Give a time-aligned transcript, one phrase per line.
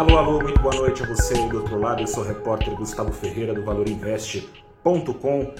[0.00, 2.00] Alô, alô, muito boa noite a você aí do outro lado.
[2.00, 5.54] Eu sou o repórter Gustavo Ferreira do ValorInvest.com.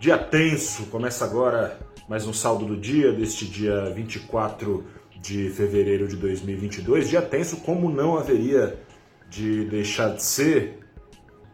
[0.00, 1.78] Dia tenso, começa agora
[2.08, 4.82] mais um saldo do dia, deste dia 24
[5.20, 7.10] de fevereiro de 2022.
[7.10, 8.82] Dia tenso, como não haveria
[9.28, 10.78] de deixar de ser.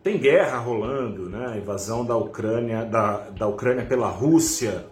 [0.01, 1.55] Tem guerra rolando, né?
[1.55, 4.87] A invasão da Ucrânia, da, da Ucrânia pela Rússia.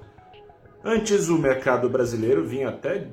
[0.85, 3.07] Antes o mercado brasileiro vinha até,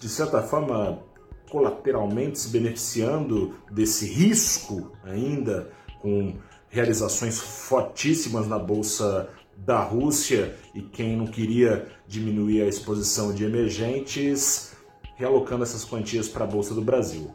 [0.00, 1.05] de certa forma,
[1.50, 6.34] colateralmente se beneficiando desse risco ainda, com
[6.68, 14.72] realizações fortíssimas na Bolsa da Rússia e quem não queria diminuir a exposição de emergentes,
[15.16, 17.34] realocando essas quantias para a Bolsa do Brasil.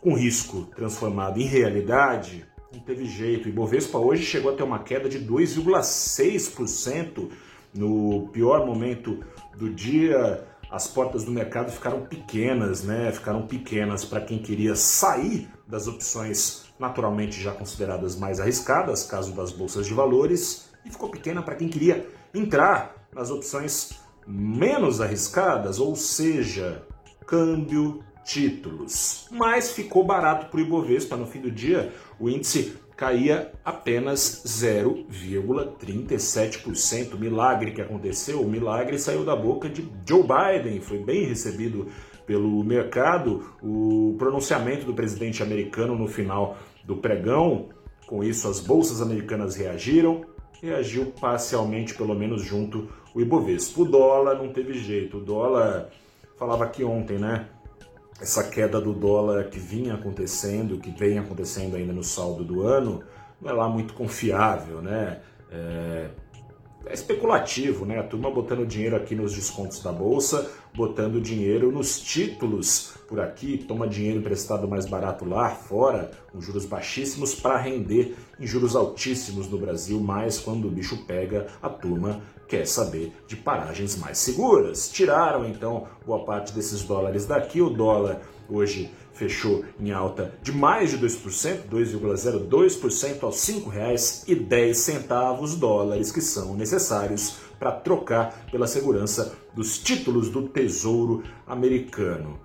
[0.00, 3.46] Com risco transformado em realidade, não teve jeito.
[3.46, 7.28] O Ibovespa hoje chegou a ter uma queda de 2,6%
[7.74, 9.18] no pior momento
[9.56, 13.10] do dia as portas do mercado ficaram pequenas, né?
[13.12, 19.52] Ficaram pequenas para quem queria sair das opções naturalmente já consideradas mais arriscadas, caso das
[19.52, 25.94] bolsas de valores, e ficou pequena para quem queria entrar nas opções menos arriscadas, ou
[25.96, 26.82] seja,
[27.26, 29.28] câmbio, títulos.
[29.30, 31.92] Mas ficou barato para o Ibovespa no fim do dia.
[32.18, 37.18] O índice caía apenas 0,37%.
[37.18, 41.86] Milagre que aconteceu, o milagre saiu da boca de Joe Biden, foi bem recebido
[42.26, 47.70] pelo mercado o pronunciamento do presidente americano no final do pregão.
[48.06, 50.26] Com isso, as bolsas americanas reagiram,
[50.60, 53.80] reagiu parcialmente, pelo menos junto o Ibovespa.
[53.80, 55.88] O dólar não teve jeito, o dólar
[56.38, 57.48] falava aqui ontem, né?
[58.20, 63.02] Essa queda do dólar que vinha acontecendo, que vem acontecendo ainda no saldo do ano,
[63.40, 65.20] não é lá muito confiável, né?
[65.50, 66.10] É,
[66.86, 67.98] é especulativo, né?
[67.98, 73.58] A turma botando dinheiro aqui nos descontos da bolsa, botando dinheiro nos títulos por aqui,
[73.58, 79.48] toma dinheiro emprestado mais barato lá fora, com juros baixíssimos, para render em juros altíssimos
[79.48, 84.90] no Brasil, mas quando o bicho pega, a turma quer saber de paragens mais seguras.
[84.90, 90.90] Tiraram então boa parte desses dólares daqui, o dólar hoje fechou em alta de mais
[90.90, 99.78] de 2%, 2,02% aos R$ 5,10 dólares que são necessários para trocar pela segurança dos
[99.78, 102.40] títulos do Tesouro Americano.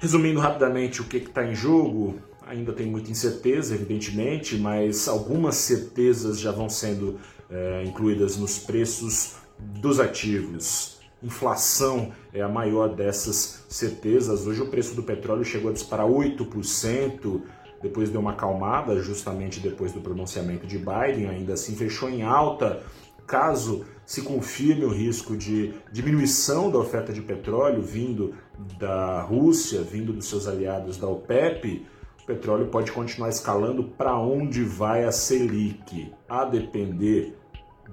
[0.00, 6.40] Resumindo rapidamente o que está em jogo, ainda tem muita incerteza, evidentemente, mas algumas certezas
[6.40, 7.20] já vão sendo
[7.50, 14.46] é, incluídas nos preços dos ativos inflação é a maior dessas certezas.
[14.46, 17.42] Hoje o preço do petróleo chegou a disparar 8%,
[17.82, 22.82] depois deu uma acalmada, justamente depois do pronunciamento de Biden, ainda assim fechou em alta.
[23.26, 28.34] Caso se confirme o risco de diminuição da oferta de petróleo vindo
[28.78, 31.86] da Rússia, vindo dos seus aliados da OPEP,
[32.22, 36.12] o petróleo pode continuar escalando para onde vai a Selic.
[36.28, 37.36] A depender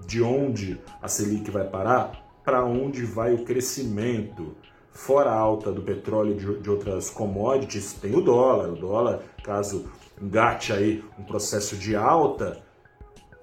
[0.05, 4.55] de onde a Selic vai parar, para onde vai o crescimento.
[4.91, 8.69] Fora a alta do petróleo e de outras commodities, tem o dólar.
[8.69, 9.85] O dólar, caso
[10.19, 12.59] engate aí um processo de alta,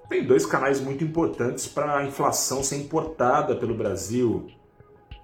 [0.08, 4.48] tem dois canais muito importantes para a inflação ser importada pelo Brasil.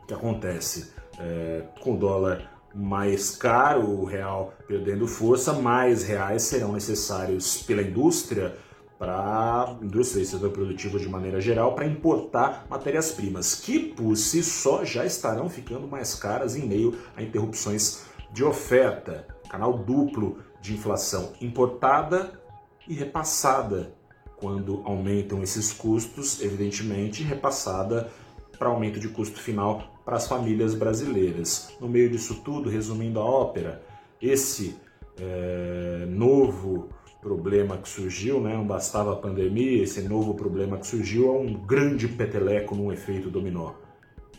[0.04, 0.92] O que acontece?
[1.18, 7.82] É, com o dólar mais caro, o real perdendo força, mais reais serão necessários pela
[7.82, 8.54] indústria
[9.02, 14.44] para a indústria e setor produtivo de maneira geral para importar matérias-primas, que por si
[14.44, 19.26] só já estarão ficando mais caras em meio a interrupções de oferta.
[19.48, 22.40] Canal duplo de inflação importada
[22.86, 23.92] e repassada.
[24.36, 28.08] Quando aumentam esses custos, evidentemente, repassada
[28.56, 31.72] para aumento de custo final para as famílias brasileiras.
[31.80, 33.82] No meio disso tudo, resumindo a ópera,
[34.20, 34.76] esse
[35.18, 36.88] é, novo
[37.22, 38.54] problema que surgiu, né?
[38.54, 43.30] não bastava a pandemia, esse novo problema que surgiu é um grande peteleco num efeito
[43.30, 43.74] dominó.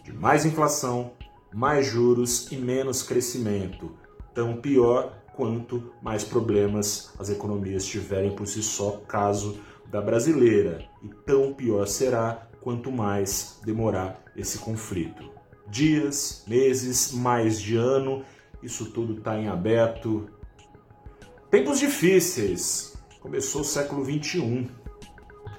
[0.04, 1.14] De mais inflação,
[1.54, 3.92] mais juros e menos crescimento.
[4.34, 9.58] Tão pior quanto mais problemas as economias tiverem por si só, caso
[9.90, 10.86] da brasileira.
[11.02, 15.32] E tão pior será quanto mais demorar esse conflito.
[15.70, 18.26] Dias, meses, mais de ano,
[18.62, 20.28] isso tudo está em aberto
[21.54, 22.96] Tempos difíceis.
[23.22, 24.68] Começou o século 21.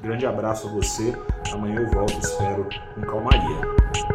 [0.03, 1.15] Grande abraço a você.
[1.53, 4.14] Amanhã eu volto, espero, com calmaria.